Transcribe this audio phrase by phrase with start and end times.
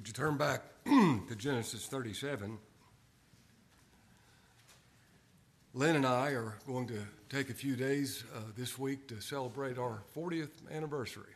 [0.00, 2.56] Would you turn back to Genesis 37?
[5.74, 9.76] Lynn and I are going to take a few days uh, this week to celebrate
[9.76, 11.34] our 40th anniversary.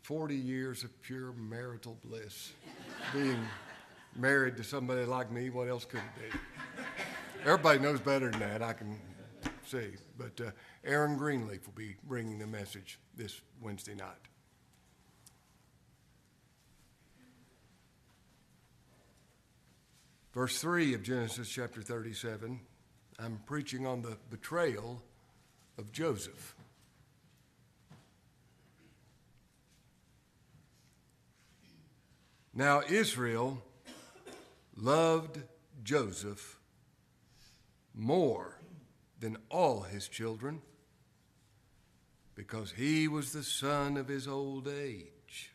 [0.00, 2.52] 40 years of pure marital bliss.
[3.12, 3.46] Being
[4.16, 6.38] married to somebody like me, what else could it be?
[7.42, 8.98] Everybody knows better than that, I can
[9.66, 9.96] see.
[10.16, 10.50] But uh,
[10.82, 14.29] Aaron Greenleaf will be bringing the message this Wednesday night.
[20.32, 22.60] Verse 3 of Genesis chapter 37,
[23.18, 25.02] I'm preaching on the betrayal
[25.76, 26.54] of Joseph.
[32.54, 33.60] Now, Israel
[34.76, 35.40] loved
[35.82, 36.60] Joseph
[37.92, 38.60] more
[39.18, 40.62] than all his children
[42.36, 45.52] because he was the son of his old age.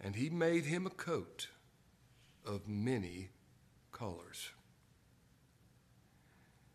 [0.00, 1.48] And he made him a coat
[2.50, 3.30] of many
[3.92, 4.50] colors.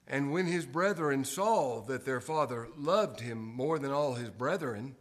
[0.08, 4.96] And when his brethren saw that their father loved him more than all his brethren,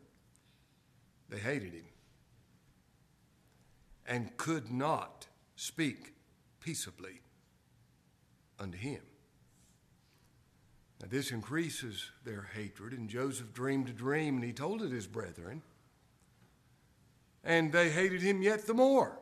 [1.29, 1.85] they hated him
[4.07, 6.15] and could not speak
[6.61, 7.21] peaceably
[8.59, 9.03] unto him.
[11.01, 15.07] Now, this increases their hatred, and Joseph dreamed a dream, and he told it his
[15.07, 15.63] brethren,
[17.43, 19.19] and they hated him yet the more.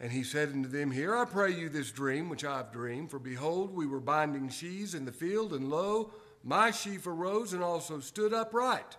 [0.00, 3.10] And he said unto them, Hear I pray you this dream which I have dreamed.
[3.10, 7.62] For behold, we were binding sheaves in the field, and lo, my sheaf arose and
[7.62, 8.96] also stood upright.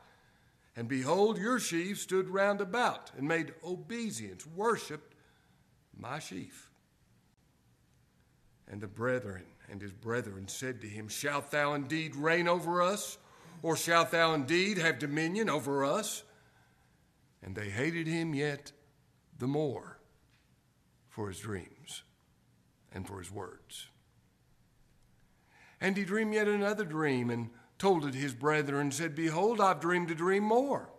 [0.76, 5.16] And behold, your sheaf stood round about, and made obeisance, worshipped
[5.98, 6.70] my sheaf.
[8.68, 13.18] And the brethren and his brethren said to him, Shalt thou indeed reign over us?
[13.64, 16.24] Or shalt thou indeed have dominion over us?
[17.44, 18.72] And they hated him yet
[19.40, 19.98] the more
[21.12, 22.02] for his dreams
[22.92, 23.88] and for his words.
[25.80, 29.80] And he dreamed yet another dream and told it his brethren, and said, Behold, I've
[29.80, 30.90] dreamed a dream more.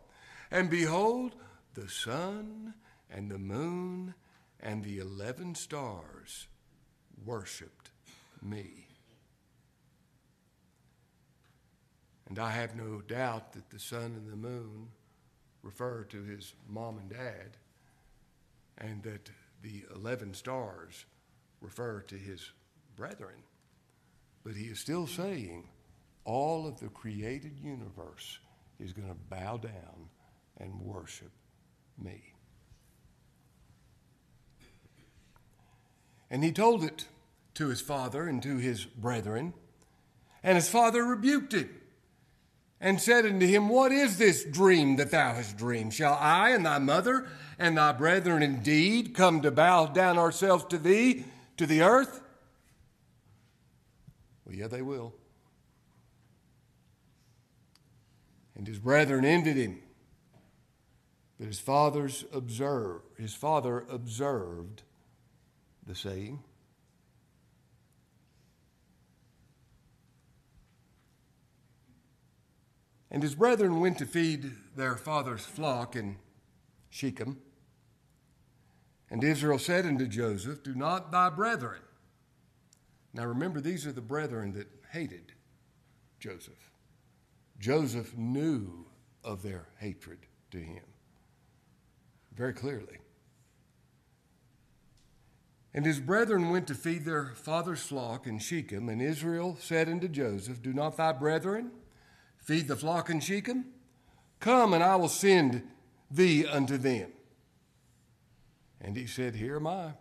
[0.51, 1.35] And behold,
[1.75, 2.75] the sun
[3.11, 4.15] and the moon
[4.61, 6.49] and the eleven stars
[7.25, 7.91] worshiped
[8.43, 8.89] me.
[12.29, 14.89] And I have no doubt that the sun and the moon
[15.63, 17.57] refer to his mom and dad,
[18.79, 19.31] and that
[19.63, 21.05] the 11 stars
[21.61, 22.51] refer to his
[22.97, 23.43] brethren.
[24.45, 25.69] But he is still saying
[26.25, 28.39] all of the created universe
[28.79, 30.09] is going to bow down
[30.59, 31.31] and worship
[31.99, 32.35] me.
[36.31, 37.07] And he told it
[37.55, 39.53] to his father and to his brethren.
[40.43, 41.82] And his father rebuked him
[42.83, 45.95] and said unto him, What is this dream that thou hast dreamed?
[45.95, 47.29] Shall I and thy mother
[47.59, 51.25] and thy brethren indeed come to bow down ourselves to thee,
[51.57, 52.21] to the earth?
[54.45, 55.15] Well, yeah, they will.
[58.57, 59.79] And his brethren envied him.
[61.39, 64.83] But his father's observed, his father observed
[65.87, 66.43] the saying.
[73.13, 76.17] And his brethren went to feed their father's flock in
[76.89, 77.39] Shechem.
[79.11, 81.83] And Israel said unto Joseph, Do not thy brethren.
[83.13, 85.33] Now remember, these are the brethren that hated
[86.19, 86.71] Joseph.
[87.59, 88.87] Joseph knew
[89.23, 90.21] of their hatred
[90.51, 90.85] to him
[92.35, 92.97] very clearly.
[95.75, 100.09] And his brethren went to feed their father's flock in Shechem, and Israel said unto
[100.09, 101.73] Joseph, Do not thy brethren
[102.43, 103.65] feed the flock in Shechem?
[104.41, 105.63] Come, and I will send
[106.11, 107.11] thee unto them.
[108.81, 109.95] And he said, Here am I.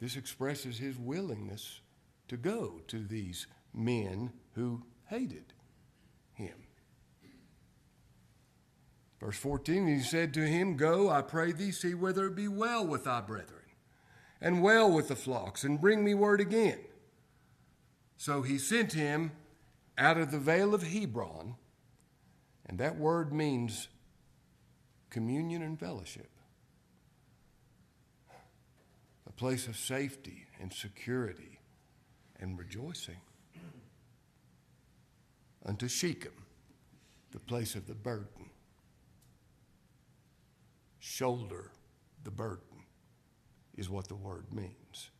[0.00, 1.80] This expresses his willingness
[2.28, 5.52] to go to these men who hated
[6.32, 6.54] him.
[9.20, 12.84] Verse 14, he said to him, Go, I pray thee, see whether it be well
[12.84, 13.62] with thy brethren,
[14.40, 16.80] and well with the flocks, and bring me word again.
[18.16, 19.30] So he sent him
[19.98, 21.56] out of the vale of Hebron,
[22.66, 23.88] and that word means
[25.10, 26.30] communion and fellowship,
[29.26, 31.60] a place of safety and security
[32.40, 33.20] and rejoicing,
[35.64, 36.32] unto Shechem,
[37.30, 38.50] the place of the burden.
[40.98, 41.70] Shoulder
[42.24, 42.84] the burden
[43.76, 45.10] is what the word means.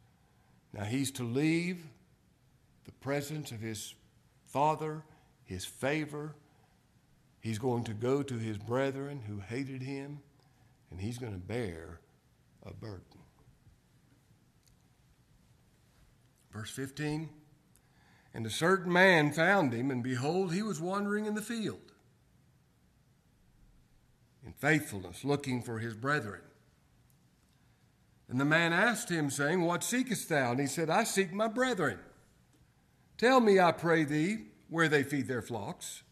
[0.72, 1.84] Now he's to leave
[2.84, 3.94] the presence of his
[4.52, 5.02] father,
[5.44, 6.34] his favor.
[7.40, 10.20] He's going to go to his brethren who hated him,
[10.90, 12.00] and he's going to bear
[12.64, 13.02] a burden.
[16.52, 17.28] Verse 15
[18.34, 21.92] And a certain man found him, and behold, he was wandering in the field
[24.44, 26.40] in faithfulness, looking for his brethren.
[28.28, 30.52] And the man asked him, saying, What seekest thou?
[30.52, 31.98] And he said, I seek my brethren.
[33.22, 36.02] Tell me, I pray thee, where they feed their flocks.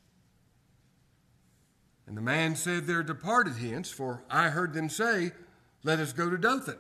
[2.07, 5.33] And the man said, They're departed hence, for I heard them say,
[5.83, 6.79] Let us go to Dothan.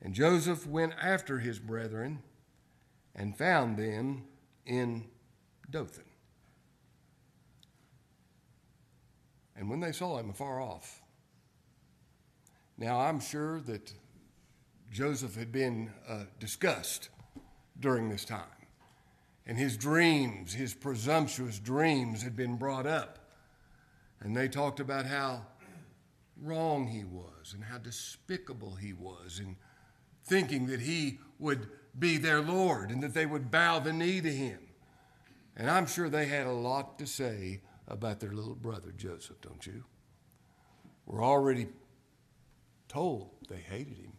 [0.00, 2.22] And Joseph went after his brethren
[3.14, 4.24] and found them
[4.64, 5.04] in
[5.68, 6.04] Dothan.
[9.56, 11.02] And when they saw him afar off,
[12.78, 13.92] now I'm sure that
[14.90, 17.10] Joseph had been uh, discussed
[17.78, 18.46] during this time.
[19.50, 23.18] And his dreams, his presumptuous dreams, had been brought up.
[24.20, 25.44] And they talked about how
[26.40, 29.56] wrong he was and how despicable he was in
[30.24, 31.68] thinking that he would
[31.98, 34.60] be their Lord and that they would bow the knee to him.
[35.56, 39.66] And I'm sure they had a lot to say about their little brother Joseph, don't
[39.66, 39.82] you?
[41.06, 41.66] We're already
[42.86, 44.12] told they hated him.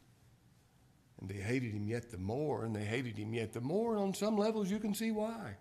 [1.21, 3.93] And they hated him yet the more, and they hated him yet the more.
[3.93, 5.55] And on some levels, you can see why.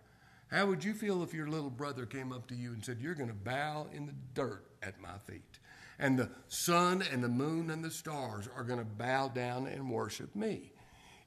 [0.48, 3.14] How would you feel if your little brother came up to you and said, You're
[3.14, 5.58] going to bow in the dirt at my feet?
[5.98, 9.90] And the sun and the moon and the stars are going to bow down and
[9.90, 10.72] worship me.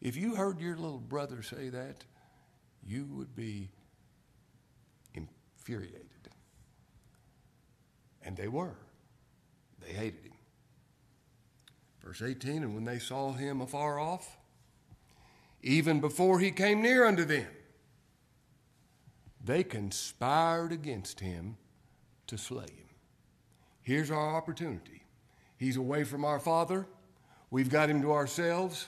[0.02, 2.04] If you heard your little brother say that,
[2.86, 3.70] you would be
[5.14, 6.10] infuriated.
[8.26, 8.76] And they were.
[9.80, 10.33] They hated him.
[12.04, 14.38] Verse 18 And when they saw him afar off,
[15.62, 17.48] even before he came near unto them,
[19.44, 21.58] they conspired against him
[22.28, 22.90] to slay him.
[23.82, 25.04] Here's our opportunity.
[25.58, 26.88] He's away from our Father.
[27.52, 28.88] We've got him to ourselves.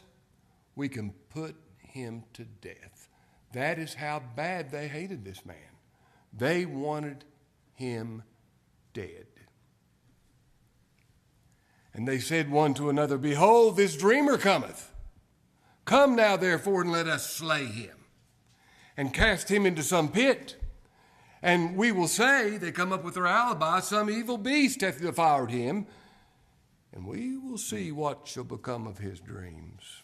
[0.75, 3.09] We can put him to death.
[3.53, 5.56] That is how bad they hated this man.
[6.33, 7.23] They wanted
[7.73, 8.23] him
[8.94, 9.27] dead.
[11.95, 14.92] And they said one to another, Behold, this dreamer cometh.
[15.86, 17.95] Come now, therefore, and let us slay him,
[18.97, 20.57] and cast him into some pit.
[21.42, 25.51] And we will say, they come up with their alibi, some evil beast hath devoured
[25.51, 25.86] him,
[26.92, 30.01] and we will see what shall become of his dreams.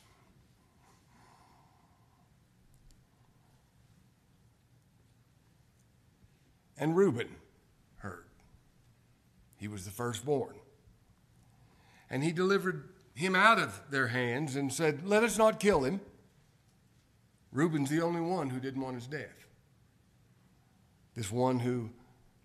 [6.78, 7.36] And Reuben
[7.98, 8.28] heard.
[9.58, 10.61] He was the firstborn.
[12.12, 16.02] And he delivered him out of their hands and said, Let us not kill him.
[17.52, 19.48] Reuben's the only one who didn't want his death.
[21.16, 21.90] This one who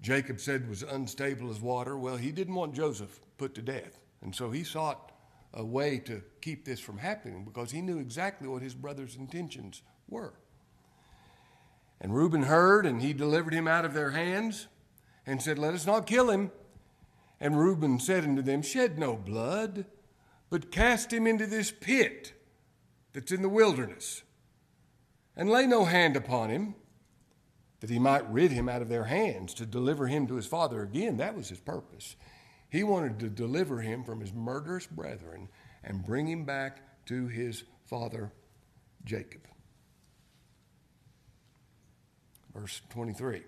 [0.00, 4.00] Jacob said was unstable as water, well, he didn't want Joseph put to death.
[4.22, 5.12] And so he sought
[5.52, 9.82] a way to keep this from happening because he knew exactly what his brother's intentions
[10.08, 10.34] were.
[12.00, 14.68] And Reuben heard, and he delivered him out of their hands
[15.24, 16.50] and said, Let us not kill him.
[17.41, 19.85] And Reuben said unto them, Shed no blood,
[20.49, 22.33] but cast him into this pit
[23.12, 24.23] that's in the wilderness,
[25.37, 26.75] and lay no hand upon him,
[27.81, 30.83] that he might rid him out of their hands, to deliver him to his father
[30.83, 31.19] again.
[31.19, 32.17] That was his purpose.
[32.71, 35.49] He wanted to deliver him from his murderous brethren
[35.85, 38.33] and bring him back to his father
[39.05, 39.43] Jacob.
[42.55, 43.43] Verse 23.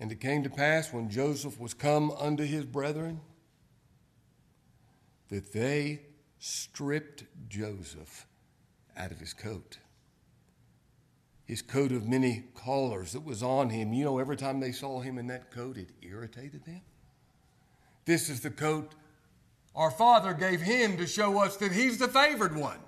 [0.00, 3.20] And it came to pass when Joseph was come unto his brethren
[5.28, 6.02] that they
[6.38, 8.26] stripped Joseph
[8.96, 9.78] out of his coat.
[11.44, 13.92] His coat of many collars that was on him.
[13.92, 16.82] You know, every time they saw him in that coat, it irritated them.
[18.04, 18.94] This is the coat
[19.78, 22.80] our Father gave him to show us that he's the favored one.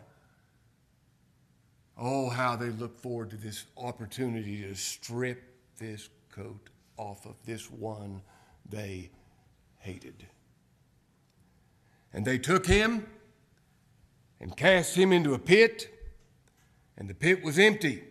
[1.97, 5.41] Oh, how they look forward to this opportunity to strip
[5.79, 8.21] this coat off of this one
[8.69, 9.11] they
[9.79, 10.27] hated.
[12.13, 13.07] And they took him
[14.39, 15.89] and cast him into a pit,
[16.99, 18.05] and the pit was empty.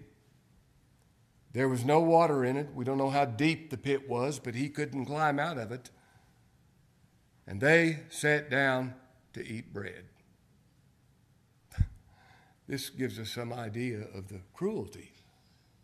[1.53, 2.69] There was no water in it.
[2.73, 5.91] We don't know how deep the pit was, but he couldn't climb out of it.
[7.45, 8.95] And they sat down
[9.33, 10.05] to eat bread.
[12.67, 15.11] This gives us some idea of the cruelty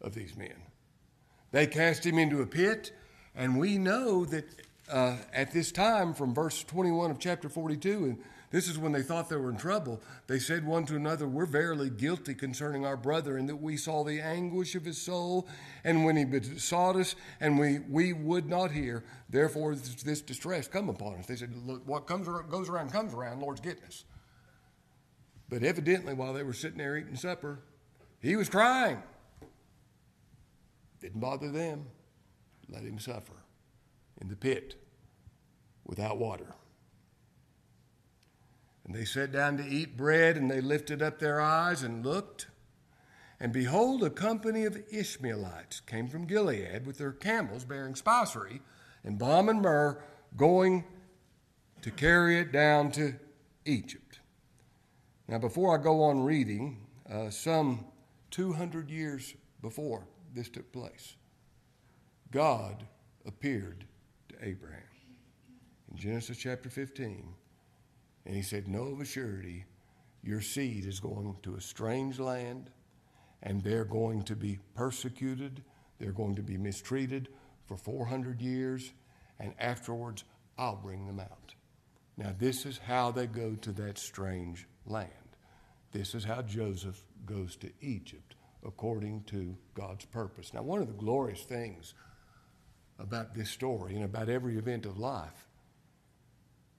[0.02, 0.62] of these men.
[1.56, 2.92] They cast him into a pit,
[3.34, 4.44] and we know that
[4.92, 8.18] uh, at this time, from verse 21 of chapter 42, and
[8.52, 10.02] This is when they thought they were in trouble.
[10.28, 14.04] They said one to another, We're verily guilty concerning our brother, in that we saw
[14.04, 15.48] the anguish of his soul,
[15.86, 19.06] and when he besought us, and we, we would not hear.
[19.30, 21.26] Therefore, this distress come upon us.
[21.26, 24.04] They said, Look, what comes around, goes around comes around, Lord's getting us.
[25.48, 27.60] But evidently, while they were sitting there eating supper,
[28.20, 29.02] he was crying.
[31.06, 31.86] Didn't bother them.
[32.68, 33.36] Let him suffer
[34.20, 34.74] in the pit
[35.86, 36.56] without water.
[38.84, 42.48] And they sat down to eat bread, and they lifted up their eyes and looked.
[43.40, 48.62] And behold, a company of Ishmaelites came from Gilead with their camels bearing spicery
[49.04, 50.02] and balm and myrrh,
[50.36, 50.86] going
[51.84, 53.14] to carry it down to
[53.64, 54.22] Egypt.
[55.28, 57.86] Now, before I go on reading, uh, some
[58.32, 61.16] 200 years before this took place,
[62.32, 62.86] God
[63.26, 63.86] appeared
[64.30, 64.82] to Abraham
[65.92, 67.34] in Genesis chapter 15
[68.26, 69.66] and he said, Know of a surety,
[70.24, 72.72] your seed is going to a strange land,
[73.44, 75.64] and they're going to be persecuted,
[76.00, 77.30] they're going to be mistreated
[77.66, 78.92] for 400 years,
[79.40, 80.24] and afterwards
[80.58, 81.54] I'll bring them out.
[82.18, 85.12] Now, this is how they go to that strange land.
[85.92, 88.35] This is how Joseph goes to Egypt
[88.66, 90.54] according to God's purpose.
[90.54, 91.94] Now, one of the glorious things
[93.00, 95.48] about this story and about every event of life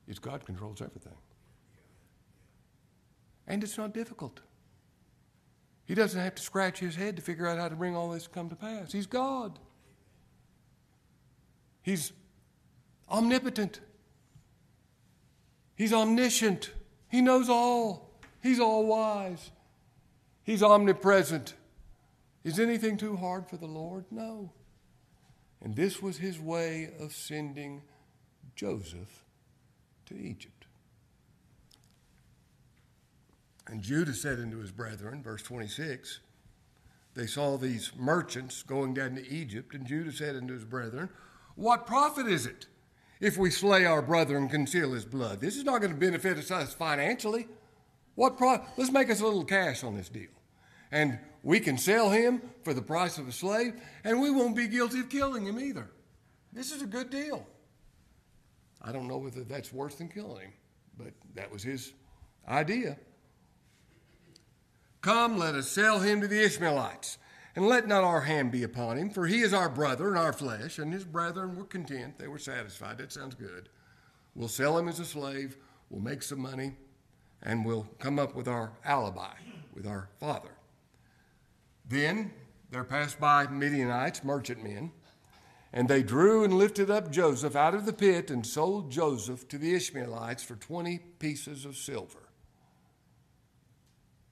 [0.09, 1.17] is God controls everything.
[3.47, 4.41] And it's not difficult.
[5.85, 8.25] He doesn't have to scratch his head to figure out how to bring all this
[8.25, 8.93] to come to pass.
[8.93, 9.59] He's God.
[11.83, 12.13] He's
[13.09, 13.81] omnipotent.
[15.77, 16.71] He's omniscient.
[17.09, 18.19] He knows all.
[18.43, 19.53] He's all wise.
[20.43, 21.55] He's omnipresent.
[22.47, 24.05] Is anything too hard for the Lord?
[24.09, 24.53] No.
[25.65, 27.83] And this was his way of sending
[28.55, 29.25] Joseph
[30.07, 30.67] to Egypt.
[33.67, 36.21] And Judah said unto his brethren, verse 26,
[37.17, 41.09] they saw these merchants going down to Egypt, and Judah said unto his brethren,
[41.57, 42.67] What profit is it
[43.19, 45.41] if we slay our brother and conceal his blood?
[45.41, 47.49] This is not going to benefit us financially.
[48.15, 50.31] What pro- Let's make us a little cash on this deal.
[50.93, 54.67] And we can sell him for the price of a slave, and we won't be
[54.67, 55.89] guilty of killing him either.
[56.53, 57.47] This is a good deal.
[58.83, 60.53] I don't know whether that's worse than killing him,
[60.99, 61.93] but that was his
[62.49, 62.99] idea.
[65.03, 67.17] Come, let us sell him to the Ishmaelites,
[67.55, 70.33] and let not our hand be upon him, for he is our brother and our
[70.33, 70.81] flesh.
[70.81, 72.99] And his brethren were content, they were satisfied.
[72.99, 73.69] That sounds good.
[74.35, 75.59] We'll sell him as a slave,
[75.91, 76.73] we'll make some money,
[77.41, 79.35] and we'll come up with our alibi
[79.73, 80.56] with our father.
[81.89, 82.33] Then
[82.71, 84.93] there passed by Midianites, merchantmen,
[85.73, 89.59] and they drew and lifted up Joseph out of the pit and sold Joseph to
[89.59, 92.31] the Ishmaelites for 20 pieces of silver.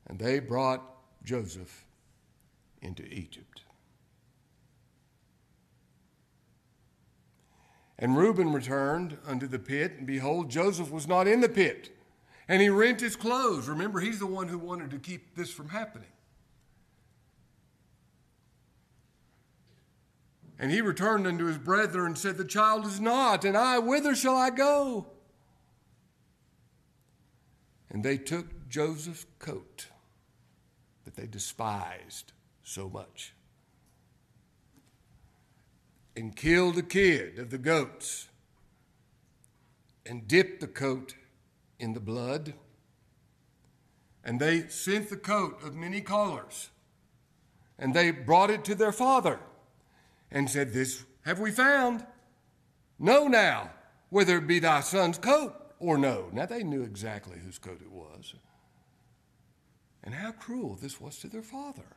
[0.07, 0.83] And they brought
[1.23, 1.85] Joseph
[2.81, 3.63] into Egypt.
[7.99, 11.97] And Reuben returned unto the pit, and behold, Joseph was not in the pit.
[12.49, 13.69] And he rent his clothes.
[13.69, 16.09] Remember, he's the one who wanted to keep this from happening.
[20.59, 24.15] And he returned unto his brethren and said, The child is not, and I, whither
[24.15, 25.07] shall I go?
[27.91, 29.89] And they took Joseph's coat
[31.05, 32.33] that they despised
[32.63, 33.35] so much.
[36.17, 38.29] And killed a kid of the goats
[40.07, 41.15] and dipped the coat
[41.79, 42.55] in the blood.
[44.25, 46.71] And they sent the coat of many colors
[47.79, 49.41] and they brought it to their father
[50.35, 52.05] and said, This have we found.
[52.99, 53.71] Know now
[54.11, 56.29] whether it be thy son's coat or no.
[56.33, 58.35] Now they knew exactly whose coat it was
[60.03, 61.97] and how cruel this was to their father.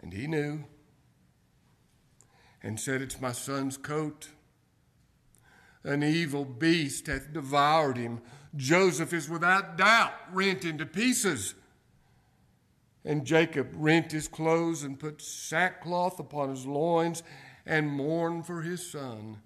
[0.00, 0.64] And he knew
[2.62, 4.28] and said, It's my son's coat.
[5.84, 8.20] An evil beast hath devoured him.
[8.56, 11.54] Joseph is without doubt rent into pieces.
[13.08, 17.22] And Jacob rent his clothes and put sackcloth upon his loins
[17.64, 19.38] and mourned for his son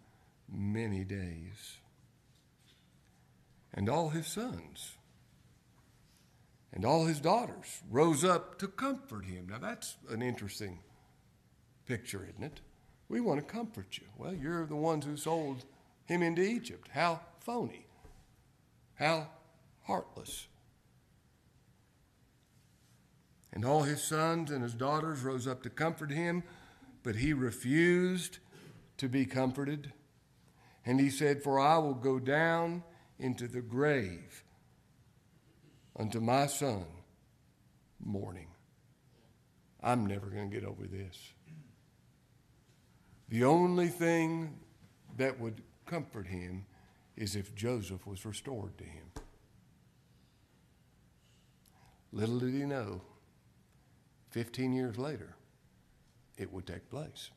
[0.51, 1.79] many days
[3.73, 4.97] and all his sons
[6.73, 9.47] and all his daughters rose up to comfort him.
[9.49, 10.81] Now, that's an interesting
[11.87, 12.63] picture, isn't it?
[13.09, 14.07] We want to comfort you.
[14.19, 15.67] Well, you're the ones who sold
[16.05, 16.89] him into Egypt.
[16.93, 17.87] How phony.
[18.97, 19.29] How
[19.85, 20.49] heartless.
[23.53, 26.43] And all his sons and his daughters rose up to comfort him,
[27.03, 28.39] but he refused
[28.97, 29.93] to be comforted.
[30.87, 32.83] And he said, For I will go down
[33.19, 34.43] into the grave
[35.97, 36.85] unto my son
[38.01, 38.49] mourning.
[39.83, 41.33] I'm never going to get over this.
[43.29, 44.59] The only thing
[45.17, 46.65] that would comfort him
[47.17, 49.05] is if Joseph was restored to him.
[52.13, 53.01] Little did he know,
[54.33, 55.37] 15 years later,
[56.39, 57.31] it would take place.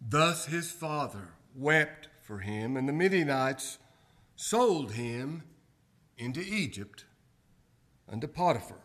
[0.00, 3.78] Thus his father wept for him, and the Midianites
[4.34, 5.42] sold him
[6.16, 7.04] into Egypt
[8.08, 8.80] unto Potiphar,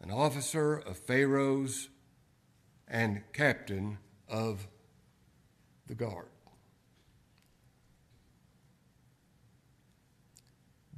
[0.00, 1.88] an officer of Pharaoh's
[2.88, 3.98] and captain
[4.28, 4.66] of
[5.86, 6.28] the guard.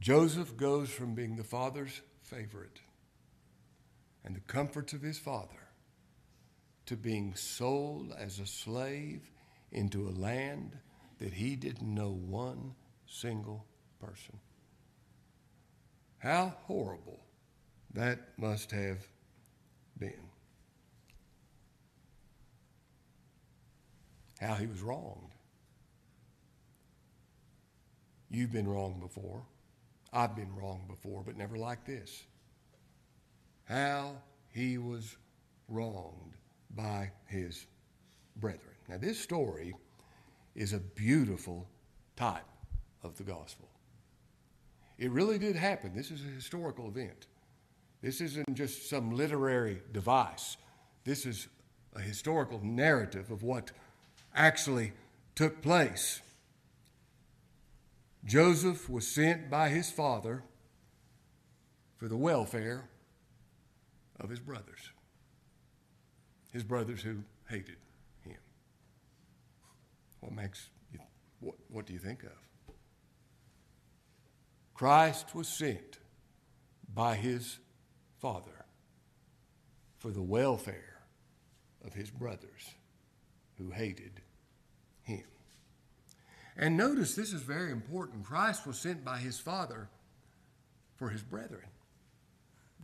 [0.00, 2.80] Joseph goes from being the father's favorite
[4.24, 5.68] and the comforts of his father
[6.86, 9.30] to being sold as a slave
[9.72, 10.78] into a land
[11.18, 12.74] that he didn't know one
[13.06, 13.66] single
[14.00, 14.38] person.
[16.18, 17.20] How horrible
[17.94, 19.06] that must have
[19.98, 20.28] been.
[24.40, 25.34] How he was wronged.
[28.30, 29.42] You've been wrong before.
[30.12, 32.24] I've been wrong before, but never like this.
[33.64, 34.16] How
[34.48, 35.16] he was
[35.68, 36.34] wronged
[36.74, 37.66] by his
[38.36, 38.74] brethren.
[38.88, 39.74] Now, this story
[40.54, 41.68] is a beautiful
[42.16, 42.46] type
[43.02, 43.68] of the gospel.
[44.98, 45.94] It really did happen.
[45.94, 47.26] This is a historical event.
[48.02, 50.56] This isn't just some literary device.
[51.04, 51.48] This is
[51.94, 53.70] a historical narrative of what
[54.34, 54.92] actually
[55.34, 56.20] took place.
[58.28, 60.42] Joseph was sent by his father
[61.96, 62.90] for the welfare
[64.20, 64.90] of his brothers,
[66.52, 67.78] his brothers who hated
[68.20, 68.36] him.
[70.20, 70.98] What makes you,
[71.40, 72.74] what, what do you think of?
[74.74, 75.96] Christ was sent
[76.94, 77.58] by his
[78.18, 78.66] father
[79.96, 81.00] for the welfare
[81.82, 82.74] of his brothers
[83.56, 84.20] who hated
[85.00, 85.24] him.
[86.58, 88.24] And notice this is very important.
[88.24, 89.88] Christ was sent by his Father
[90.96, 91.68] for his brethren.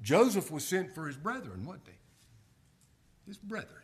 [0.00, 3.26] Joseph was sent for his brethren, wasn't he?
[3.26, 3.82] His brethren.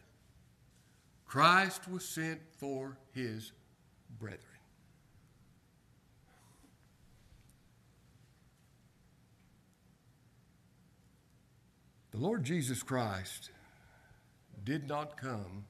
[1.27, 3.53] Christ was sent for his
[4.19, 4.45] brethren.
[12.13, 13.51] The Lord Jesus Christ
[14.65, 15.65] did not come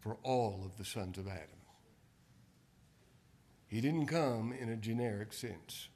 [0.00, 1.63] for all of the sons of Adam.
[3.74, 5.88] He didn't come in a generic sense.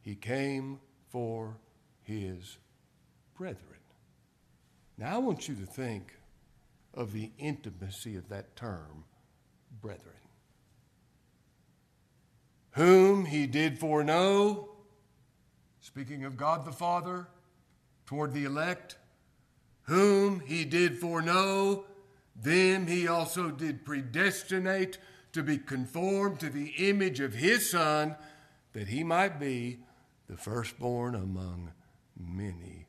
[0.00, 1.58] He came for
[2.00, 2.56] his
[3.36, 3.80] brethren.
[4.96, 6.16] Now, I want you to think
[6.94, 9.04] of the intimacy of that term,
[9.82, 10.14] brethren.
[12.70, 14.70] Whom he did foreknow,
[15.82, 17.28] speaking of God the Father,
[18.06, 18.96] toward the elect,
[19.82, 21.84] whom he did foreknow,
[22.34, 24.96] them he also did predestinate
[25.32, 28.16] to be conformed to the image of his Son,
[28.72, 29.78] that he might be
[30.28, 31.72] the firstborn among
[32.16, 32.86] many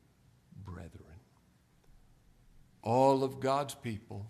[0.64, 1.02] brethren.
[2.82, 4.26] All of God's people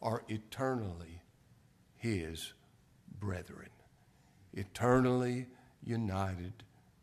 [0.00, 1.22] are eternally
[1.96, 2.52] his
[3.18, 3.68] brethren,
[4.54, 5.46] eternally
[5.84, 6.52] united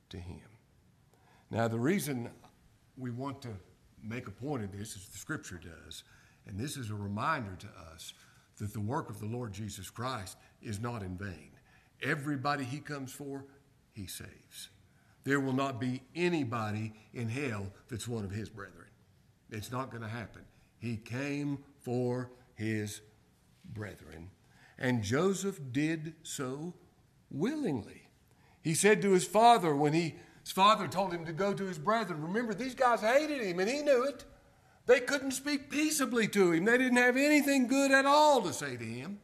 [0.09, 0.41] to him.
[1.51, 2.29] Now, the reason
[2.97, 3.53] we want to
[4.03, 6.03] make a point of this, as the scripture does,
[6.45, 8.13] and this is a reminder to us
[8.57, 11.51] that the work of the Lord Jesus Christ is not in vain.
[12.01, 13.45] Everybody he comes for,
[13.93, 14.69] he saves.
[15.23, 18.87] There will not be anybody in hell that's one of his brethren.
[19.51, 20.43] It's not going to happen.
[20.79, 23.01] He came for his
[23.73, 24.29] brethren.
[24.77, 26.73] And Joseph did so
[27.31, 28.03] willingly.
[28.61, 31.77] He said to his father when he, his father told him to go to his
[31.77, 34.25] brethren, remember, these guys hated him and he knew it.
[34.87, 36.65] They couldn't speak peaceably to him.
[36.65, 39.19] They didn't have anything good at all to say to him.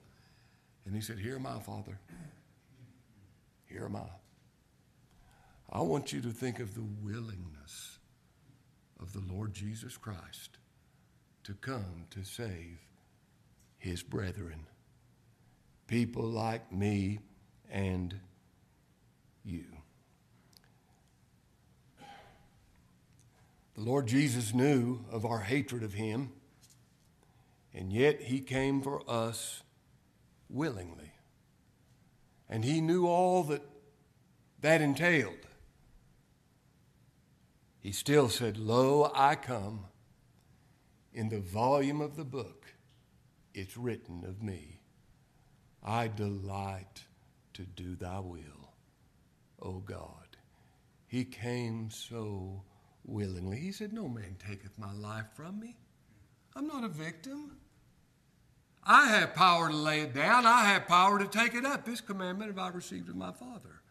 [0.85, 1.97] And he said, Here am I, Father.
[3.65, 4.09] Here am I.
[5.71, 7.97] I want you to think of the willingness
[9.01, 10.57] of the Lord Jesus Christ
[11.45, 12.79] to come to save
[13.77, 14.67] his brethren,
[15.87, 17.19] people like me
[17.71, 18.13] and
[19.43, 19.63] you.
[23.75, 26.31] The Lord Jesus knew of our hatred of him,
[27.73, 29.63] and yet he came for us
[30.49, 31.13] willingly.
[32.47, 33.63] And he knew all that
[34.61, 35.33] that entailed.
[37.79, 39.85] He still said, Lo, I come.
[41.13, 42.65] in the volume of the book,
[43.53, 44.79] it's written of me.
[45.83, 47.03] I delight
[47.53, 48.73] to do thy will,
[49.61, 50.37] O God.
[51.05, 52.63] He came so
[53.05, 53.57] willingly.
[53.57, 55.77] He said, No man taketh my life from me.
[56.55, 57.57] I'm not a victim.
[58.85, 60.45] I have power to lay it down.
[60.45, 61.85] I have power to take it up.
[61.85, 63.81] This commandment have I received of my Father.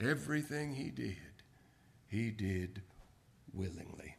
[0.00, 1.16] Everything he did,
[2.06, 2.82] he did
[3.52, 4.16] willingly.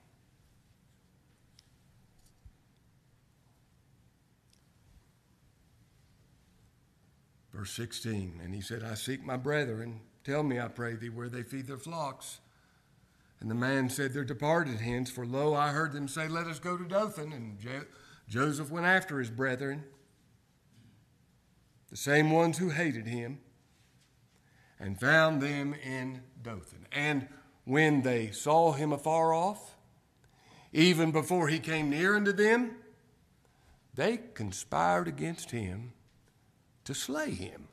[7.53, 10.01] Verse 16, and he said, I seek my brethren.
[10.25, 12.39] Tell me, I pray thee, where they feed their flocks.
[13.45, 16.57] And the man said, They're departed hence, for lo, I heard them say, Let us
[16.57, 17.31] go to Dothan.
[17.31, 17.85] And Jo-
[18.27, 19.83] Joseph went after his brethren,
[21.91, 23.37] the same ones who hated him,
[24.79, 26.87] and found them in Dothan.
[26.91, 27.27] And
[27.65, 29.77] when they saw him afar off,
[30.73, 32.71] even before he came near unto them,
[33.93, 35.93] they conspired against him
[36.83, 37.67] to slay him.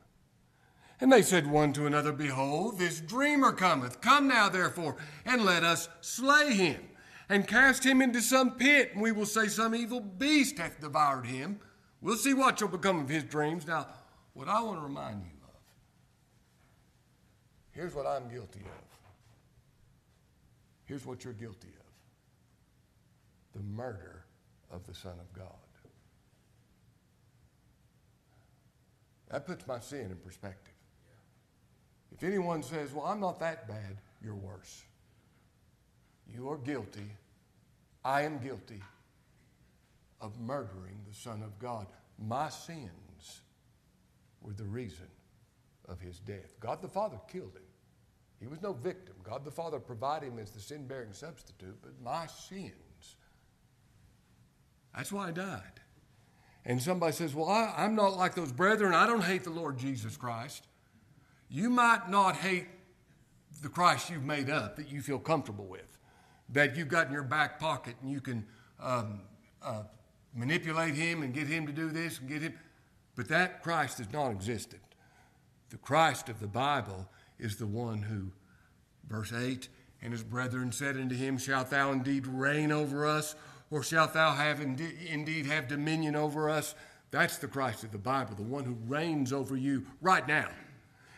[1.02, 4.00] And they said one to another, Behold, this dreamer cometh.
[4.00, 4.94] Come now, therefore,
[5.26, 6.80] and let us slay him,
[7.28, 11.26] and cast him into some pit, and we will say some evil beast hath devoured
[11.26, 11.58] him.
[12.00, 13.66] We'll see what shall become of his dreams.
[13.66, 13.88] Now,
[14.34, 15.60] what I want to remind you of
[17.72, 18.98] here's what I'm guilty of.
[20.84, 21.74] Here's what you're guilty
[23.54, 24.24] of the murder
[24.70, 25.48] of the Son of God.
[29.32, 30.71] That puts my sin in perspective.
[32.22, 34.84] If anyone says, Well, I'm not that bad, you're worse.
[36.32, 37.10] You are guilty.
[38.04, 38.80] I am guilty
[40.20, 41.88] of murdering the Son of God.
[42.24, 43.40] My sins
[44.40, 45.08] were the reason
[45.88, 46.54] of his death.
[46.60, 47.62] God the Father killed him.
[48.38, 49.16] He was no victim.
[49.24, 53.16] God the Father provided him as the sin bearing substitute, but my sins,
[54.94, 55.80] that's why I died.
[56.64, 58.94] And somebody says, Well, I, I'm not like those brethren.
[58.94, 60.68] I don't hate the Lord Jesus Christ.
[61.52, 62.66] You might not hate
[63.62, 65.98] the Christ you've made up that you feel comfortable with,
[66.48, 68.46] that you've got in your back pocket and you can
[68.80, 69.20] um,
[69.62, 69.82] uh,
[70.34, 72.54] manipulate him and get him to do this and get him.
[73.16, 74.80] But that Christ is non existent.
[75.68, 77.06] The Christ of the Bible
[77.38, 78.32] is the one who,
[79.06, 79.68] verse 8,
[80.00, 83.34] and his brethren said unto him, Shalt thou indeed reign over us?
[83.70, 86.74] or shalt thou have indeed have dominion over us?
[87.10, 90.48] That's the Christ of the Bible, the one who reigns over you right now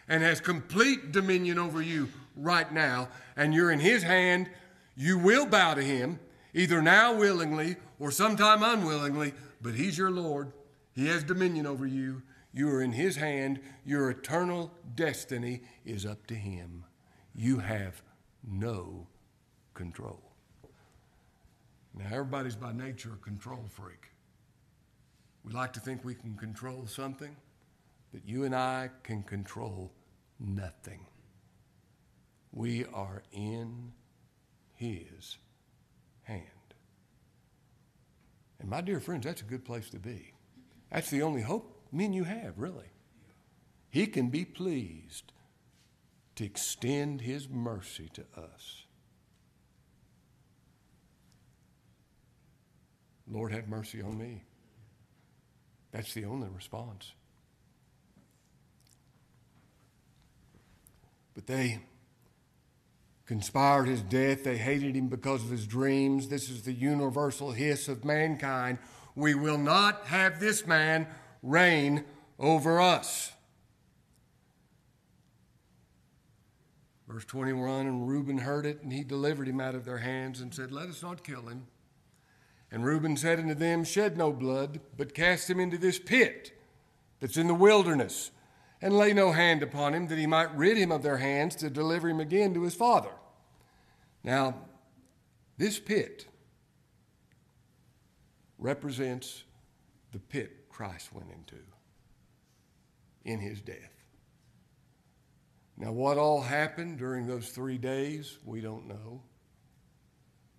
[0.08, 4.50] and has complete dominion over you right now, and you're in his hand.
[4.96, 6.20] You will bow to him,
[6.52, 10.52] either now willingly or sometime unwillingly, but he's your Lord.
[10.92, 12.22] He has dominion over you.
[12.52, 13.60] You are in his hand.
[13.84, 16.84] Your eternal destiny is up to him.
[17.34, 18.00] You have
[18.46, 19.08] no
[19.74, 20.20] control.
[21.96, 24.10] Now, everybody's by nature a control freak.
[25.44, 27.34] We like to think we can control something,
[28.14, 29.90] but you and I can control
[30.38, 31.00] nothing.
[32.52, 33.90] We are in
[34.74, 35.36] His
[36.22, 36.40] hand.
[38.60, 40.32] And my dear friends, that's a good place to be.
[40.92, 42.92] That's the only hope me and you have, really.
[43.90, 45.32] He can be pleased
[46.36, 48.84] to extend His mercy to us.
[53.28, 54.44] Lord, have mercy on me.
[55.90, 57.12] That's the only response.
[61.34, 61.80] But they
[63.26, 64.44] conspired his death.
[64.44, 66.28] They hated him because of his dreams.
[66.28, 68.78] This is the universal hiss of mankind.
[69.14, 71.06] We will not have this man
[71.42, 72.04] reign
[72.38, 73.32] over us.
[77.08, 80.52] Verse 21 And Reuben heard it, and he delivered him out of their hands and
[80.52, 81.66] said, Let us not kill him.
[82.72, 86.58] And Reuben said unto them, Shed no blood, but cast him into this pit
[87.20, 88.32] that's in the wilderness,
[88.84, 91.70] and lay no hand upon him, that he might rid him of their hands to
[91.70, 93.12] deliver him again to his father.
[94.22, 94.56] Now,
[95.56, 96.26] this pit
[98.58, 99.44] represents
[100.12, 101.62] the pit Christ went into
[103.24, 104.04] in his death.
[105.78, 109.22] Now, what all happened during those three days, we don't know.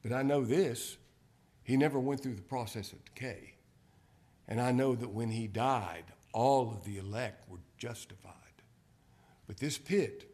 [0.01, 0.97] But I know this
[1.61, 3.53] he never went through the process of decay.
[4.47, 8.33] And I know that when he died, all of the elect were justified.
[9.47, 10.31] But this pit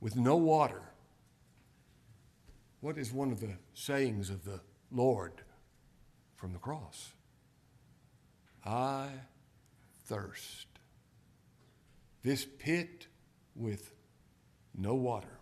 [0.00, 0.82] with no water,
[2.80, 5.32] what is one of the sayings of the Lord
[6.36, 7.12] from the cross?
[8.64, 9.08] I
[10.04, 10.66] thirst.
[12.22, 13.06] This pit
[13.54, 13.92] with
[14.76, 15.38] no water.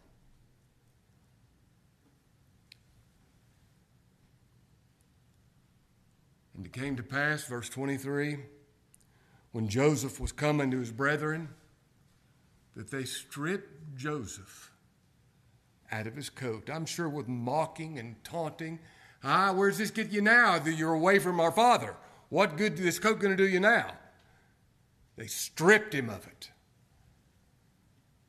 [6.57, 8.39] And it came to pass, verse 23,
[9.57, 11.49] when Joseph was coming to his brethren,
[12.75, 14.71] that they stripped Joseph
[15.91, 16.69] out of his coat.
[16.69, 18.81] I'm sure with mocking and taunting.
[19.25, 21.97] Ah, where's this get you now that you're away from our father?
[22.29, 23.95] What good is this coat going to do you now?
[25.17, 26.51] They stripped him of it.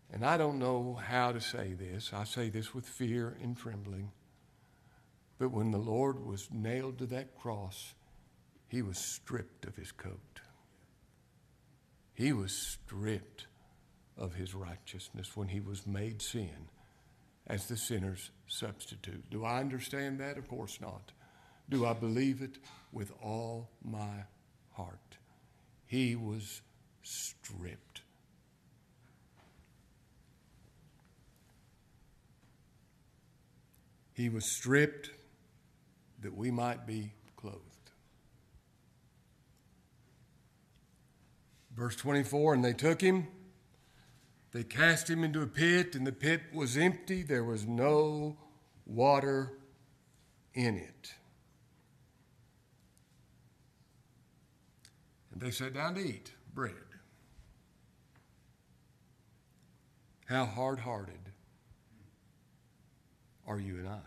[0.10, 2.12] And I don't know how to say this.
[2.14, 4.14] I say this with fear and trembling.
[5.40, 7.96] But when the Lord was nailed to that cross,
[8.70, 10.37] he was stripped of his coat.
[12.18, 13.46] He was stripped
[14.18, 16.70] of his righteousness when he was made sin
[17.46, 19.30] as the sinner's substitute.
[19.30, 20.40] Do I understand that?
[20.40, 21.12] Of course not.
[21.70, 22.58] Do I believe it
[22.92, 24.24] with all my
[24.72, 25.18] heart?
[25.86, 26.62] He was
[27.04, 28.02] stripped.
[34.14, 35.12] He was stripped
[36.24, 37.77] that we might be clothed.
[41.78, 43.28] Verse 24 And they took him,
[44.52, 47.22] they cast him into a pit, and the pit was empty.
[47.22, 48.38] There was no
[48.86, 49.54] water
[50.54, 51.14] in it.
[55.32, 56.74] And they sat down to eat bread.
[60.26, 61.20] How hard hearted
[63.46, 64.00] are you and I?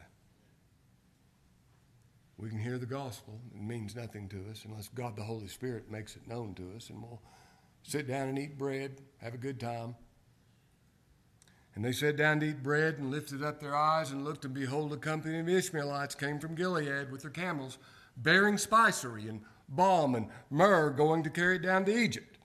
[2.36, 3.38] We can hear the gospel.
[3.54, 6.90] It means nothing to us unless God the Holy Spirit makes it known to us,
[6.90, 7.22] and we'll
[7.82, 9.96] sit down and eat bread, have a good time.
[11.74, 14.52] And they sat down to eat bread and lifted up their eyes and looked, and
[14.52, 17.78] behold, a company of Ishmaelites came from Gilead with their camels,
[18.16, 22.38] bearing spicery and balm and myrrh, going to carry it down to Egypt.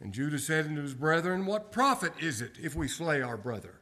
[0.00, 3.80] And Judah said unto his brethren, What profit is it if we slay our brother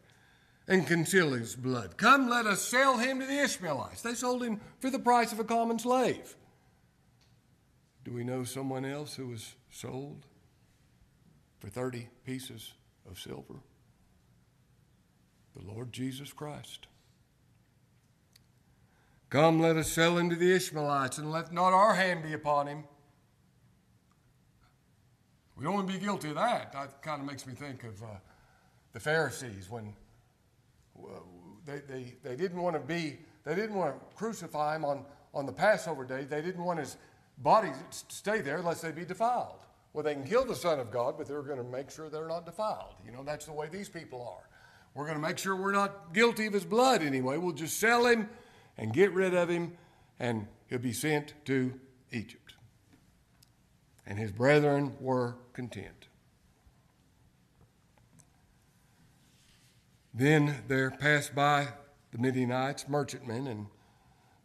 [0.68, 1.96] and conceal his blood?
[1.96, 4.02] Come, let us sell him to the Ishmaelites.
[4.02, 6.37] They sold him for the price of a common slave.
[8.04, 10.26] Do we know someone else who was sold
[11.58, 12.74] for 30 pieces
[13.11, 13.54] of silver?
[15.56, 16.87] The Lord Jesus Christ.
[19.28, 22.66] Come, let us sell him to the Ishmaelites, and let not our hand be upon
[22.66, 22.85] him.
[25.56, 26.72] We don't want to be guilty of that.
[26.72, 28.06] That kind of makes me think of uh,
[28.92, 29.94] the Pharisees when
[30.98, 31.08] uh,
[31.64, 35.46] they, they, they didn't want to be, they didn't want to crucify him on, on
[35.46, 36.24] the Passover day.
[36.24, 36.96] They didn't want his
[37.42, 39.59] body to stay there unless they be defiled.
[39.92, 42.28] Well, they can kill the Son of God, but they're going to make sure they're
[42.28, 42.94] not defiled.
[43.05, 44.48] You know, that's the way these people are.
[44.94, 47.38] We're going to make sure we're not guilty of his blood anyway.
[47.38, 48.28] We'll just sell him
[48.78, 49.72] and get rid of him,
[50.18, 51.78] and he'll be sent to
[52.11, 52.55] Egypt.
[54.07, 56.09] And his brethren were content.
[60.14, 61.68] Then there passed by
[62.12, 63.66] the Midianites, merchantmen, and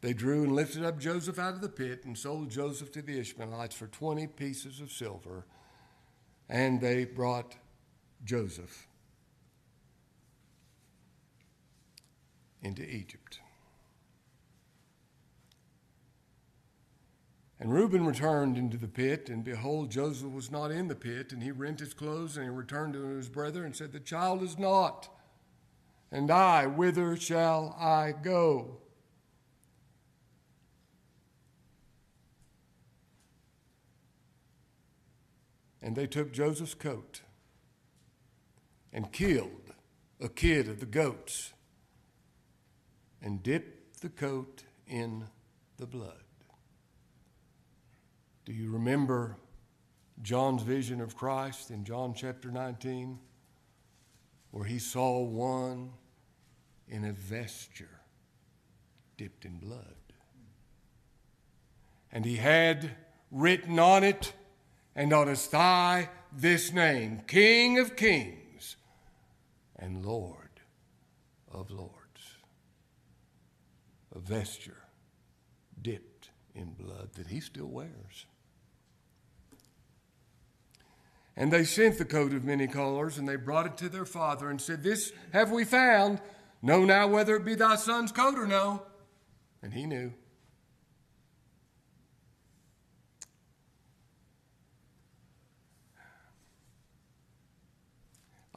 [0.08, 3.20] they drew and lifted up Joseph out of the pit and sold Joseph to the
[3.20, 5.46] Ishmaelites for 20 pieces of silver.
[6.48, 7.58] And they brought
[8.24, 8.88] Joseph
[12.62, 13.42] into Egypt.
[17.60, 21.44] And Reuben returned into the pit, and behold, Joseph was not in the pit, and
[21.44, 24.58] he rent his clothes, and he returned to his brother and said, The child is
[24.58, 25.10] not,
[26.14, 28.78] and I, whither shall I go?
[35.88, 37.22] And they took Joseph's coat
[38.92, 39.72] and killed
[40.20, 41.54] a kid of the goats
[43.22, 45.30] and dipped the coat in
[45.78, 46.26] the blood.
[48.44, 49.38] Do you remember
[50.22, 53.18] John's vision of Christ in John chapter 19,
[54.52, 55.92] where he saw one
[56.90, 58.02] in a vesture
[59.16, 59.96] dipped in blood?
[62.12, 62.92] And he had
[63.32, 64.34] written on it
[64.98, 68.76] and his thigh this name King of Kings
[69.78, 70.60] and Lord
[71.50, 71.94] of Lords
[74.14, 74.84] a vesture
[75.80, 78.26] dipped in blood that he still wears.
[81.36, 84.50] And they sent the coat of many colors, and they brought it to their father,
[84.50, 86.20] and said, This have we found.
[86.64, 88.82] Know now whether it be thy son's coat or no.
[89.62, 90.14] And he knew.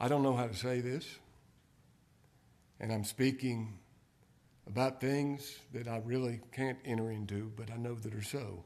[0.03, 1.05] I don't know how to say this,
[2.79, 3.77] and I'm speaking
[4.65, 8.63] about things that I really can't enter into, but I know that are so.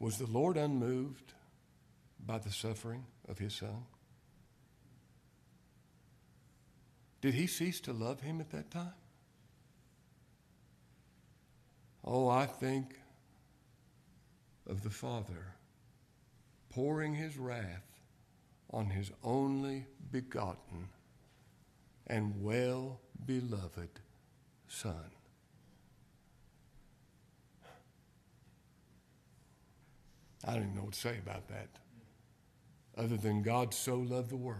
[0.00, 1.34] Was the Lord unmoved
[2.26, 3.84] by the suffering of his son?
[7.20, 8.94] Did he cease to love him at that time?
[12.04, 12.98] Oh, I think
[14.66, 15.54] of the Father
[16.70, 17.84] pouring his wrath
[18.72, 20.88] on his only begotten
[22.06, 24.00] and well beloved
[24.68, 25.10] Son.
[30.46, 31.68] I don't even know what to say about that,
[32.96, 34.58] other than God so loved the world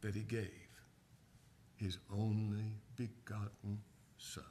[0.00, 0.50] that he gave
[1.74, 3.82] his only begotten
[4.16, 4.44] Son,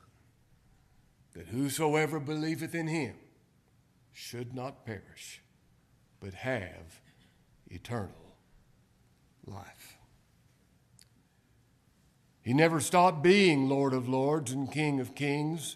[1.34, 3.16] that whosoever believeth in him
[4.14, 5.42] should not perish,
[6.26, 7.02] but have
[7.68, 8.10] eternal
[9.46, 10.00] life.
[12.42, 15.76] He never stopped being Lord of Lords and King of Kings,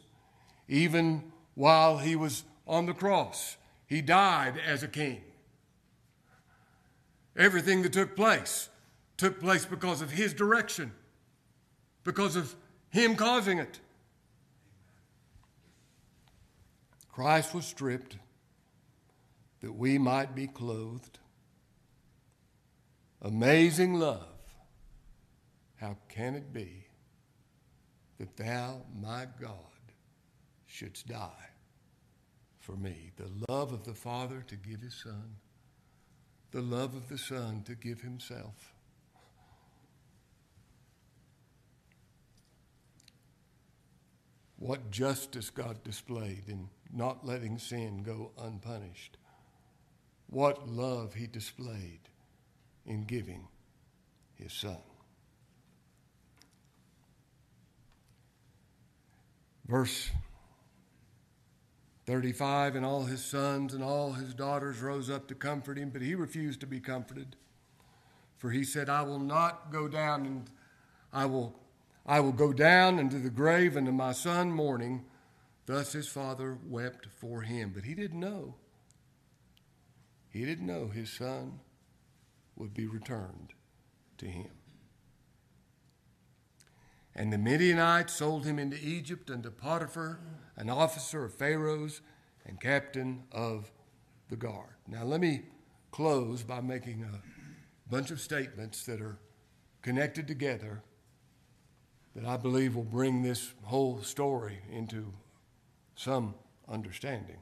[0.68, 3.58] even while he was on the cross.
[3.86, 5.22] He died as a king.
[7.38, 8.70] Everything that took place
[9.18, 10.92] took place because of his direction,
[12.04, 12.56] because of
[12.90, 13.80] him causing it.
[17.12, 18.18] Christ was stripped
[19.62, 21.20] that we might be clothed.
[23.22, 24.26] Amazing love.
[25.76, 26.86] How can it be
[28.18, 29.56] that thou, my God,
[30.66, 31.50] shouldst die
[32.60, 33.12] for me?
[33.18, 35.36] The love of the Father to give his Son,
[36.52, 38.74] the love of the Son to give himself.
[44.58, 49.18] What justice God displayed in not letting sin go unpunished.
[50.30, 52.02] What love he displayed
[52.86, 53.48] in giving
[54.36, 54.78] his son.
[59.68, 60.10] Verse
[62.06, 66.02] 35 And all his sons and all his daughters rose up to comfort him, but
[66.02, 67.36] he refused to be comforted.
[68.38, 70.50] For he said, I will not go down and
[71.12, 71.60] I will
[72.06, 75.06] I will go down into the grave and to my son mourning.
[75.68, 77.72] Thus his father wept for him.
[77.76, 78.56] But he didn't know.
[80.40, 81.60] He didn't know his son
[82.56, 83.52] would be returned
[84.20, 84.52] to him.
[87.14, 90.22] And the Midianites sold him into Egypt unto Potiphar,
[90.56, 92.00] an officer of Pharaoh's
[92.46, 93.70] and captain of
[94.30, 94.76] the guard.
[94.88, 95.42] Now, let me
[95.92, 97.22] close by making a
[97.92, 99.20] bunch of statements that are
[99.82, 100.84] connected together
[102.16, 105.12] that I believe will bring this whole story into
[105.96, 106.34] some
[106.70, 107.40] understanding.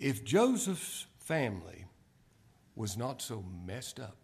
[0.00, 1.84] If Joseph's family
[2.74, 4.16] was not so messed up,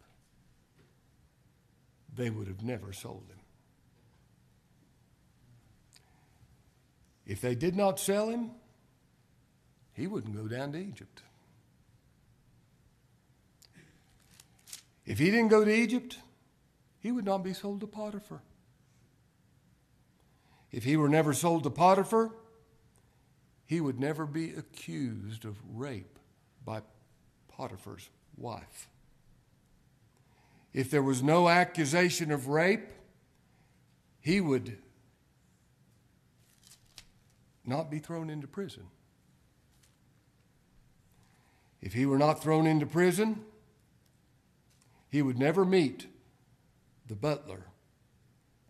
[2.15, 3.39] they would have never sold him.
[7.27, 8.53] If they did not sell him,
[9.93, 11.23] he wouldn't go down to Egypt.
[15.05, 16.19] If he didn't go to Egypt,
[17.01, 18.41] he would not be sold to Potiphar.
[20.73, 22.31] If he were never sold to Potiphar,
[23.67, 26.19] he would never be accused of rape
[26.65, 26.83] by
[27.49, 28.89] Potiphar's wife.
[30.73, 32.87] If there was no accusation of rape,
[34.21, 34.79] he would
[37.65, 38.85] not be thrown into prison.
[41.81, 43.45] If he were not thrown into prison,
[45.09, 46.07] he would never meet
[47.07, 47.67] the butler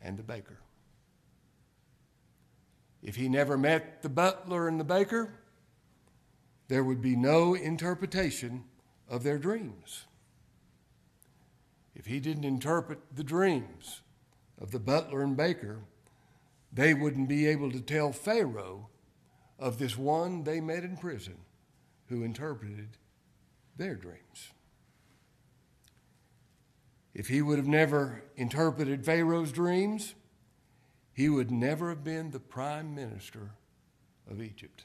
[0.00, 0.58] and the baker.
[3.06, 5.30] If he never met the butler and the baker,
[6.66, 8.64] there would be no interpretation
[9.08, 10.06] of their dreams.
[11.94, 14.00] If he didn't interpret the dreams
[14.60, 15.82] of the butler and baker,
[16.72, 18.88] they wouldn't be able to tell Pharaoh
[19.56, 21.36] of this one they met in prison
[22.08, 22.96] who interpreted
[23.76, 24.50] their dreams.
[27.14, 30.16] If he would have never interpreted Pharaoh's dreams,
[31.16, 33.52] he would never have been the prime minister
[34.30, 34.84] of Egypt.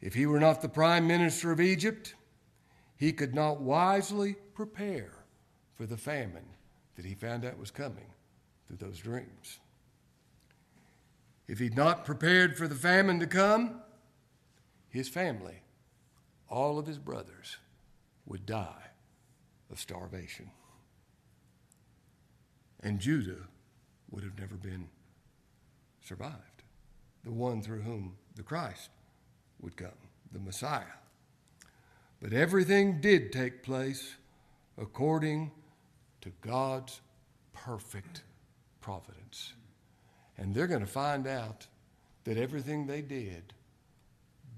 [0.00, 2.14] If he were not the prime minister of Egypt,
[2.96, 5.10] he could not wisely prepare
[5.74, 6.46] for the famine
[6.94, 8.06] that he found out was coming
[8.68, 9.58] through those dreams.
[11.48, 13.80] If he'd not prepared for the famine to come,
[14.88, 15.62] his family,
[16.48, 17.56] all of his brothers,
[18.24, 18.90] would die
[19.68, 20.52] of starvation.
[22.78, 23.48] And Judah
[24.14, 24.88] would have never been
[26.02, 26.62] survived,
[27.24, 28.90] the one through whom the Christ
[29.60, 29.88] would come,
[30.32, 30.84] the Messiah.
[32.20, 34.14] But everything did take place
[34.78, 35.50] according
[36.20, 37.00] to God's
[37.52, 38.22] perfect
[38.80, 39.54] providence.
[40.38, 41.66] And they're going to find out
[42.24, 43.52] that everything they did,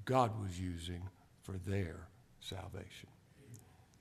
[0.05, 1.03] God was using
[1.43, 2.07] for their
[2.41, 3.09] salvation.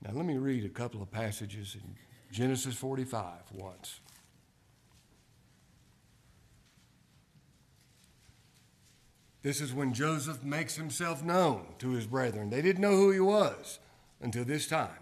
[0.02, 1.96] Now, let me read a couple of passages in
[2.30, 4.00] Genesis 45 once.
[9.46, 12.50] This is when Joseph makes himself known to his brethren.
[12.50, 13.78] They didn't know who he was
[14.20, 14.98] until this time.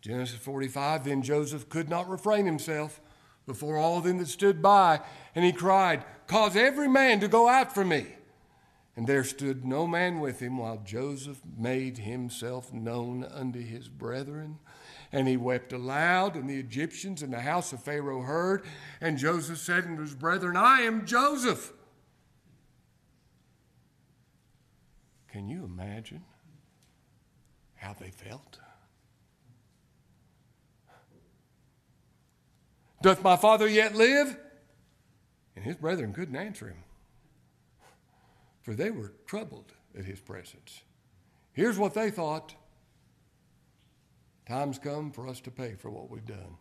[0.00, 3.00] Genesis 45 Then Joseph could not refrain himself
[3.44, 5.00] before all them that stood by,
[5.34, 8.14] and he cried, Cause every man to go out from me.
[8.94, 14.60] And there stood no man with him while Joseph made himself known unto his brethren.
[15.10, 18.64] And he wept aloud, and the Egyptians in the house of Pharaoh heard.
[19.00, 21.72] And Joseph said unto his brethren, I am Joseph.
[25.32, 26.22] Can you imagine
[27.74, 28.58] how they felt?
[33.00, 34.36] Doth my father yet live?
[35.56, 36.84] And his brethren couldn't answer him,
[38.60, 40.82] for they were troubled at his presence.
[41.52, 42.54] Here's what they thought
[44.46, 46.56] Time's come for us to pay for what we've done.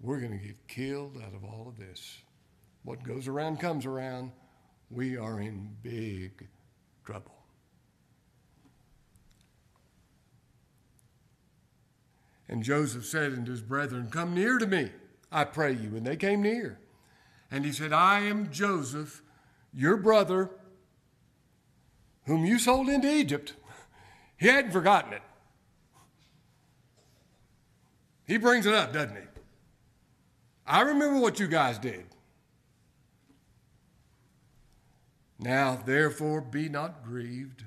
[0.00, 2.18] We're going to get killed out of all of this.
[2.84, 4.32] What goes around comes around.
[4.90, 6.48] We are in big
[7.06, 7.32] trouble.
[12.48, 14.90] And Joseph said unto his brethren, Come near to me,
[15.32, 15.96] I pray you.
[15.96, 16.78] And they came near.
[17.50, 19.22] And he said, I am Joseph,
[19.72, 20.50] your brother,
[22.26, 23.54] whom you sold into Egypt.
[24.38, 25.22] He hadn't forgotten it.
[28.26, 29.22] He brings it up, doesn't he?
[30.66, 32.04] I remember what you guys did.
[35.38, 37.64] Now, therefore, be not grieved,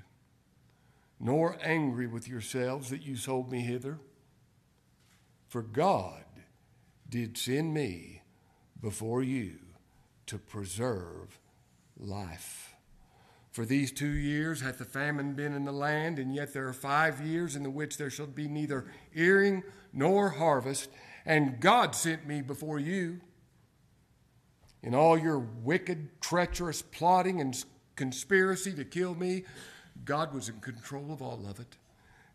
[1.20, 4.00] nor angry with yourselves that you sold me hither.
[5.48, 6.24] For God
[7.08, 8.22] did send me
[8.82, 9.58] before you
[10.28, 11.40] to preserve
[11.98, 12.76] life.
[13.52, 16.74] For these two years hath the famine been in the land, and yet there are
[16.74, 20.90] five years in the which there shall be neither earing nor harvest.
[21.26, 23.22] And God sent me before you
[24.82, 27.64] in all your wicked, treacherous plotting and
[27.96, 29.44] conspiracy to kill me,
[30.06, 31.78] God was in control of all of it.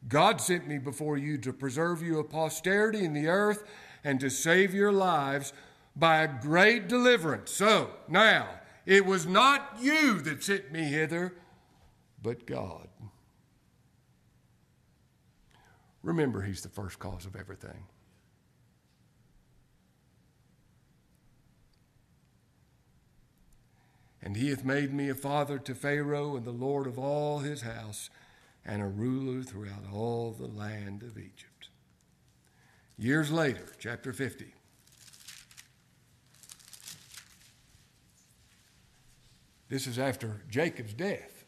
[0.08, 3.64] God sent me before you to preserve you a posterity in the earth
[4.02, 5.52] and to save your lives
[5.96, 7.50] by a great deliverance.
[7.50, 8.48] So, now,
[8.84, 11.34] it was not you that sent me hither,
[12.22, 12.88] but God.
[16.02, 17.86] Remember, He's the first cause of everything.
[24.24, 27.60] And he hath made me a father to Pharaoh and the Lord of all his
[27.60, 28.08] house,
[28.64, 31.68] and a ruler throughout all the land of Egypt.
[32.96, 34.54] Years later, chapter 50.
[39.68, 41.44] This is after Jacob's death.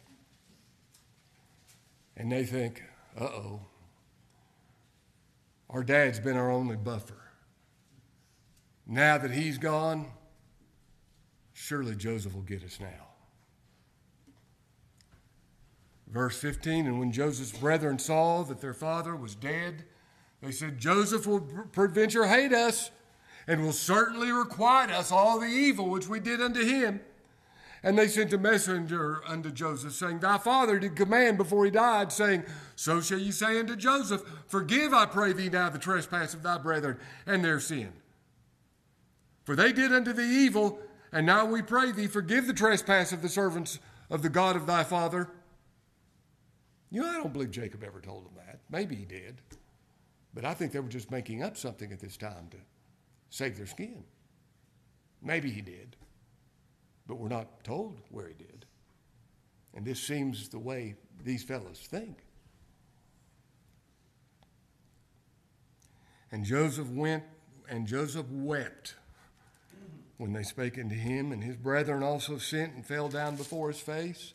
[2.14, 2.82] And they think,
[3.18, 3.60] uh oh,
[5.70, 7.22] our dad's been our only buffer.
[8.86, 10.08] Now that he's gone,
[11.66, 13.08] Surely Joseph will get us now.
[16.06, 19.82] Verse 15 And when Joseph's brethren saw that their father was dead,
[20.40, 22.92] they said, Joseph will peradventure hate us
[23.48, 27.00] and will certainly requite us all the evil which we did unto him.
[27.82, 32.12] And they sent a messenger unto Joseph, saying, Thy father did command before he died,
[32.12, 32.44] saying,
[32.76, 36.58] So shall you say unto Joseph, Forgive, I pray thee now, the trespass of thy
[36.58, 37.92] brethren and their sin.
[39.42, 40.78] For they did unto thee evil,
[41.16, 43.78] and now we pray thee, forgive the trespass of the servants
[44.10, 45.30] of the God of thy father.
[46.90, 48.60] You know, I don't believe Jacob ever told them that.
[48.70, 49.40] Maybe he did.
[50.34, 52.58] But I think they were just making up something at this time to
[53.30, 54.04] save their skin.
[55.22, 55.96] Maybe he did.
[57.06, 58.66] But we're not told where he did.
[59.72, 62.18] And this seems the way these fellows think.
[66.30, 67.24] And Joseph went,
[67.70, 68.96] and Joseph wept
[70.18, 73.80] when they spake unto him, and his brethren also sent and fell down before his
[73.80, 74.32] face.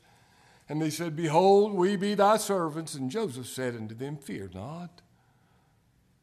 [0.70, 2.96] And they said, Behold, we be thy servants.
[2.96, 5.02] And Joseph said unto them, Fear not,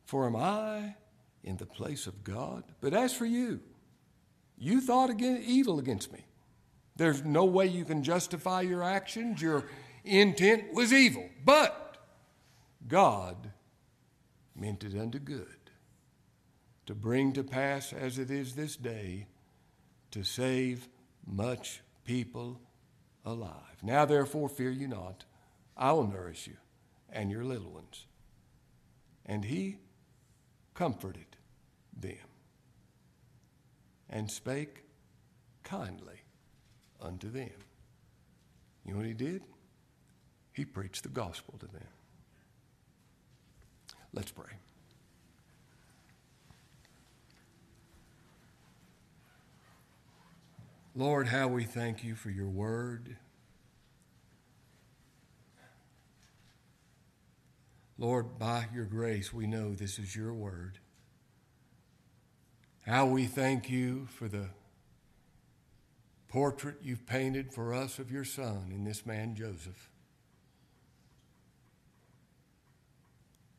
[0.05, 0.95] for am I
[1.43, 2.65] in the place of God?
[2.81, 3.61] But as for you,
[4.57, 6.25] you thought again, evil against me.
[6.97, 9.41] There's no way you can justify your actions.
[9.41, 9.65] Your
[10.05, 11.29] intent was evil.
[11.45, 11.97] But
[12.87, 13.53] God
[14.57, 15.47] meant it unto good
[16.87, 19.27] to bring to pass as it is this day
[20.11, 20.89] to save
[21.27, 22.61] much people
[23.25, 23.83] alive.
[23.83, 25.25] Now, therefore, fear you not.
[25.77, 26.57] I will nourish you
[27.11, 28.07] and your little ones.
[29.27, 29.79] And he
[30.75, 31.37] comforted
[31.99, 32.17] them
[34.09, 34.85] and spake
[35.65, 36.23] kindly
[37.01, 37.51] unto them.
[38.85, 39.43] You know what he did?
[40.53, 41.89] He preached the gospel to them.
[44.13, 44.55] Let's pray.
[50.99, 53.19] Lord, how we thank you for your word.
[57.97, 60.81] Lord, by your grace, we know this is your word.
[62.85, 64.47] How we thank you for the
[66.27, 69.89] portrait you've painted for us of your son in this man Joseph.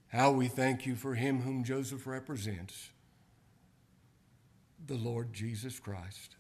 [0.10, 2.90] How we thank you for him whom Joseph represents,
[4.86, 6.36] the Lord Jesus Christ.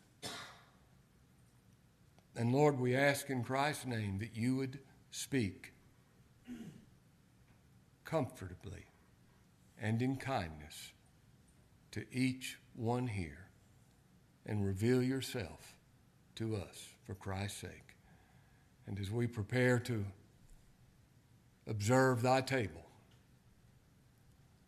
[2.39, 4.79] And Lord, we ask in Christ's name that you would
[5.11, 5.73] speak
[8.05, 8.85] comfortably
[9.77, 10.93] and in kindness
[11.91, 13.49] to each one here
[14.45, 15.75] and reveal yourself
[16.35, 17.97] to us for Christ's sake.
[18.87, 20.05] And as we prepare to
[21.67, 22.85] observe thy table,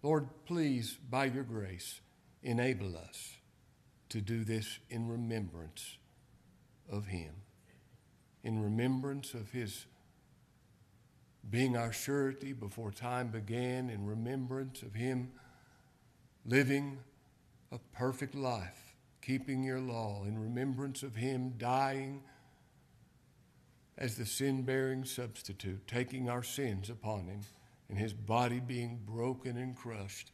[0.03, 2.01] Lord, please, by your grace,
[2.43, 3.37] enable us
[4.09, 5.97] to do this in remembrance
[6.91, 7.31] of him,
[8.43, 9.85] in remembrance of his
[11.49, 15.31] being our surety before time began, in remembrance of him
[16.45, 16.99] living
[17.71, 22.21] a perfect life, keeping your law, in remembrance of him dying
[23.97, 27.41] as the sin bearing substitute, taking our sins upon him,
[27.89, 30.31] and his body being broken and crushed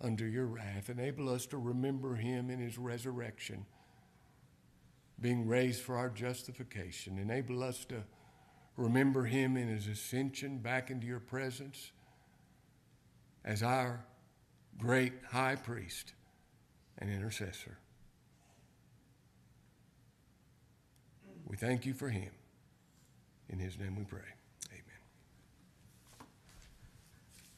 [0.00, 0.88] under your wrath.
[0.88, 3.66] Enable us to remember him in his resurrection,
[5.22, 7.18] being raised for our justification.
[7.18, 8.02] Enable us to
[8.76, 11.92] remember him in his ascension back into your presence
[13.44, 14.04] as our
[14.78, 16.12] great high priest
[16.98, 17.78] and intercessor.
[21.46, 22.30] We thank you for him.
[23.48, 24.20] In his name we pray.